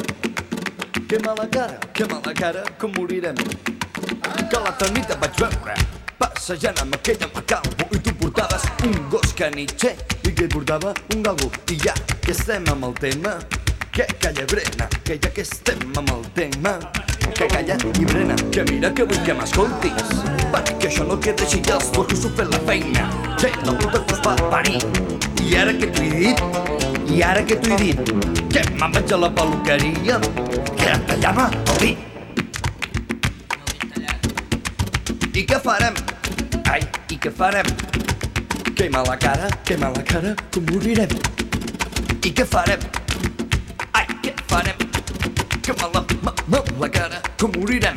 Que 1.08 1.20
mala 1.24 1.46
cara, 1.48 1.80
que 1.96 2.08
mala 2.12 2.34
cara, 2.36 2.66
com 2.82 2.92
morirem. 2.98 3.40
Que 3.40 4.60
l'altra 4.60 4.90
nit 4.92 5.08
et 5.08 5.24
vaig 5.24 5.40
veure 5.40 5.78
passejant 6.20 6.84
amb 6.84 6.98
aquella 6.98 7.30
macalbo 7.32 7.88
i 7.96 8.02
tu 8.04 8.12
portaves 8.20 8.68
un 8.84 9.00
gos 9.14 9.32
canitxer 9.40 9.96
i 10.28 10.34
que 10.36 10.50
portava 10.52 10.92
un 11.16 11.24
galgo. 11.24 11.48
I 11.72 11.80
ja 11.86 11.96
que 12.20 12.36
estem 12.36 12.68
amb 12.74 12.90
el 12.90 13.00
tema, 13.00 13.38
que 13.96 14.10
calla 14.20 14.44
brena, 14.52 14.92
que 15.08 15.16
ja 15.24 15.32
que 15.32 15.48
estem 15.48 15.88
amb 15.96 16.12
el 16.18 16.28
tema, 16.36 16.76
que 17.22 17.48
calla 17.48 17.78
i 18.00 18.06
brena, 18.06 18.36
que 18.52 18.64
mira 18.72 18.92
que 18.92 19.04
vull 19.08 19.22
que 19.26 19.34
m'escoltis, 19.38 20.12
perquè 20.54 20.90
això 20.90 21.06
no 21.08 21.18
queda 21.20 21.46
així, 21.46 21.62
els 21.72 21.90
boscos 21.96 22.22
s'ho 22.24 22.30
fet 22.38 22.50
la 22.52 22.60
feina, 22.68 23.08
que 23.42 23.52
la 23.66 23.74
puta 23.78 24.04
que 24.06 24.14
us 24.18 24.22
va 24.26 24.36
parir. 24.54 24.80
I 25.42 25.56
ara 25.62 25.74
que 25.74 25.88
t'ho 25.88 26.04
he 26.04 26.12
dit, 26.20 26.38
i 27.12 27.22
ara 27.26 27.44
que 27.44 27.56
t'ho 27.60 27.74
he 27.76 27.80
dit, 27.82 28.14
que 28.52 28.64
me'n 28.78 28.96
vaig 28.96 29.14
a 29.14 29.20
la 29.24 29.30
peluqueria, 29.40 30.20
que 30.78 30.90
em 30.94 31.06
tallava 31.10 31.50
el 31.56 31.78
dit. 31.86 32.08
I 35.32 35.46
què 35.48 35.58
farem? 35.64 35.96
Ai, 36.70 36.82
i 37.10 37.18
què 37.18 37.32
farem? 37.32 37.68
Que 38.76 38.90
mala 38.90 39.16
cara, 39.18 39.48
que 39.66 39.78
mala 39.78 40.04
cara, 40.04 40.36
com 40.54 40.66
morirem. 40.72 41.14
I 42.22 42.32
què 42.36 42.46
farem? 42.46 42.84
Ai, 43.94 44.06
què 44.24 44.34
farem? 44.52 44.78
Que 45.62 45.74
mala, 45.82 46.04
mala 46.82 46.90
cara, 46.90 47.22
com 47.40 47.52
morirem. 47.56 47.94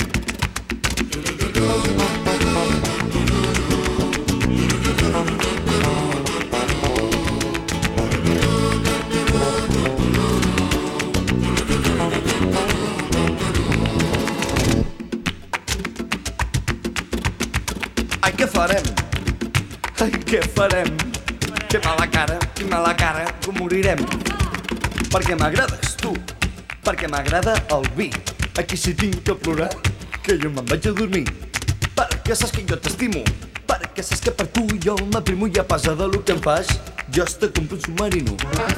Ai, 18.21 18.33
què 18.33 18.47
farem? 18.47 18.83
Ai, 19.97 20.11
què 20.29 20.43
farem? 20.53 20.93
Que 21.71 21.81
mala 21.87 22.07
cara, 22.07 22.39
que 22.53 22.69
mala 22.69 22.93
cara, 22.93 23.25
com 23.47 23.57
morirem. 23.63 24.05
Perquè 25.09 25.41
m'agrades 25.41 25.97
tu, 26.05 26.13
perquè 26.85 27.09
m'agrada 27.09 27.57
el 27.73 27.93
vi. 27.97 28.13
Aquí 28.57 28.77
si 28.77 28.95
tinc 28.95 29.17
que 29.25 29.35
plorar, 29.35 29.69
que 30.23 30.37
jo 30.39 30.49
me'n 30.49 30.67
vaig 30.71 30.85
a 30.87 30.93
dormir. 30.95 31.25
Perquè 31.99 32.37
saps 32.39 32.53
que 32.55 32.63
jo 32.69 32.77
t'estimo, 32.79 33.23
perquè 33.67 34.03
saps 34.07 34.21
que 34.23 34.31
per 34.31 34.47
tu 34.55 34.63
jo 34.85 34.95
m'aprimo 35.11 35.49
i 35.51 35.59
a 35.59 35.65
pesar 35.67 35.97
de 35.99 36.07
lo 36.07 36.21
que 36.23 36.37
em 36.37 36.43
fas, 36.45 36.69
jo 37.11 37.25
te 37.27 37.49
compro 37.51 37.77
un 37.77 37.83
submarino. 37.83 38.37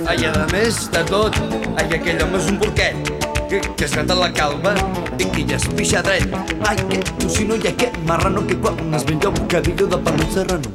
Ai, 0.09 0.25
a 0.25 0.47
més 0.49 0.87
de 0.95 1.03
tot, 1.11 1.37
ai, 1.77 1.85
aquell 1.99 2.23
home 2.25 2.41
és 2.41 2.49
un 2.55 2.57
porquet, 2.63 3.11
que, 3.51 3.61
que 3.61 3.85
es 3.85 3.97
gata 3.99 4.17
la 4.17 4.31
calva 4.33 4.73
i 5.19 5.29
que 5.29 5.45
ja 5.45 5.61
es 5.61 5.69
pixa 5.77 6.01
dret. 6.07 6.33
Ai, 6.65 6.81
que 6.81 7.03
tu 7.21 7.29
si 7.29 7.45
no 7.45 7.61
hi 7.61 7.69
ha 7.69 7.75
aquest 7.75 7.99
marrano 8.09 8.47
que 8.49 8.57
quan 8.57 8.81
es 8.97 9.05
menja 9.11 9.29
un 9.29 9.37
bocadillo 9.43 9.91
de 9.93 9.99
pa 9.99 10.17
serrano. 10.33 10.73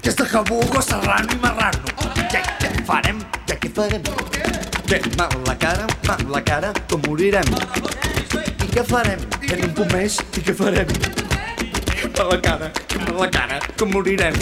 Que 0.00 0.14
este 0.14 0.24
jabugo 0.24 0.80
serrano 0.80 1.26
i 1.26 1.42
marrano. 1.42 1.98
Ja 2.30 2.46
què 2.62 2.86
farem? 2.86 3.18
Ja 3.50 3.58
què 3.58 3.74
farem? 3.74 4.73
Que 4.86 5.00
mal 5.16 5.30
la 5.46 5.56
cara, 5.58 5.86
mal 6.06 6.18
la 6.30 6.40
cara, 6.44 6.72
com 6.90 7.00
morirem. 7.06 7.48
I 8.64 8.68
què 8.68 8.84
farem? 8.84 9.22
Que 9.40 9.56
no 9.56 9.68
en 9.68 9.72
puc 9.78 9.92
més. 9.94 10.18
I 10.36 10.44
què 10.44 10.54
farem? 10.58 10.90
Que 11.88 12.10
mal 12.18 12.28
la 12.34 12.40
cara, 12.44 12.70
que 12.88 13.00
mal 13.06 13.16
la 13.22 13.30
cara, 13.32 13.60
com 13.80 13.90
morirem. 13.94 14.36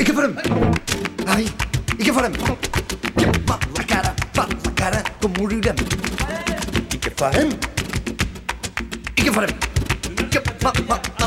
I 0.00 0.08
què 0.08 0.18
farem? 0.18 0.36
Ai, 1.36 1.46
i 1.96 2.02
què 2.02 2.12
farem? 2.16 2.34
I 7.20 7.22
què 7.22 7.28
farem? 7.28 7.50
I 9.12 9.24
què 9.26 9.32
farem? 9.34 9.52
Que 10.32 10.40
mal, 10.64 10.72
mal, 10.88 11.00
mal 11.18 11.19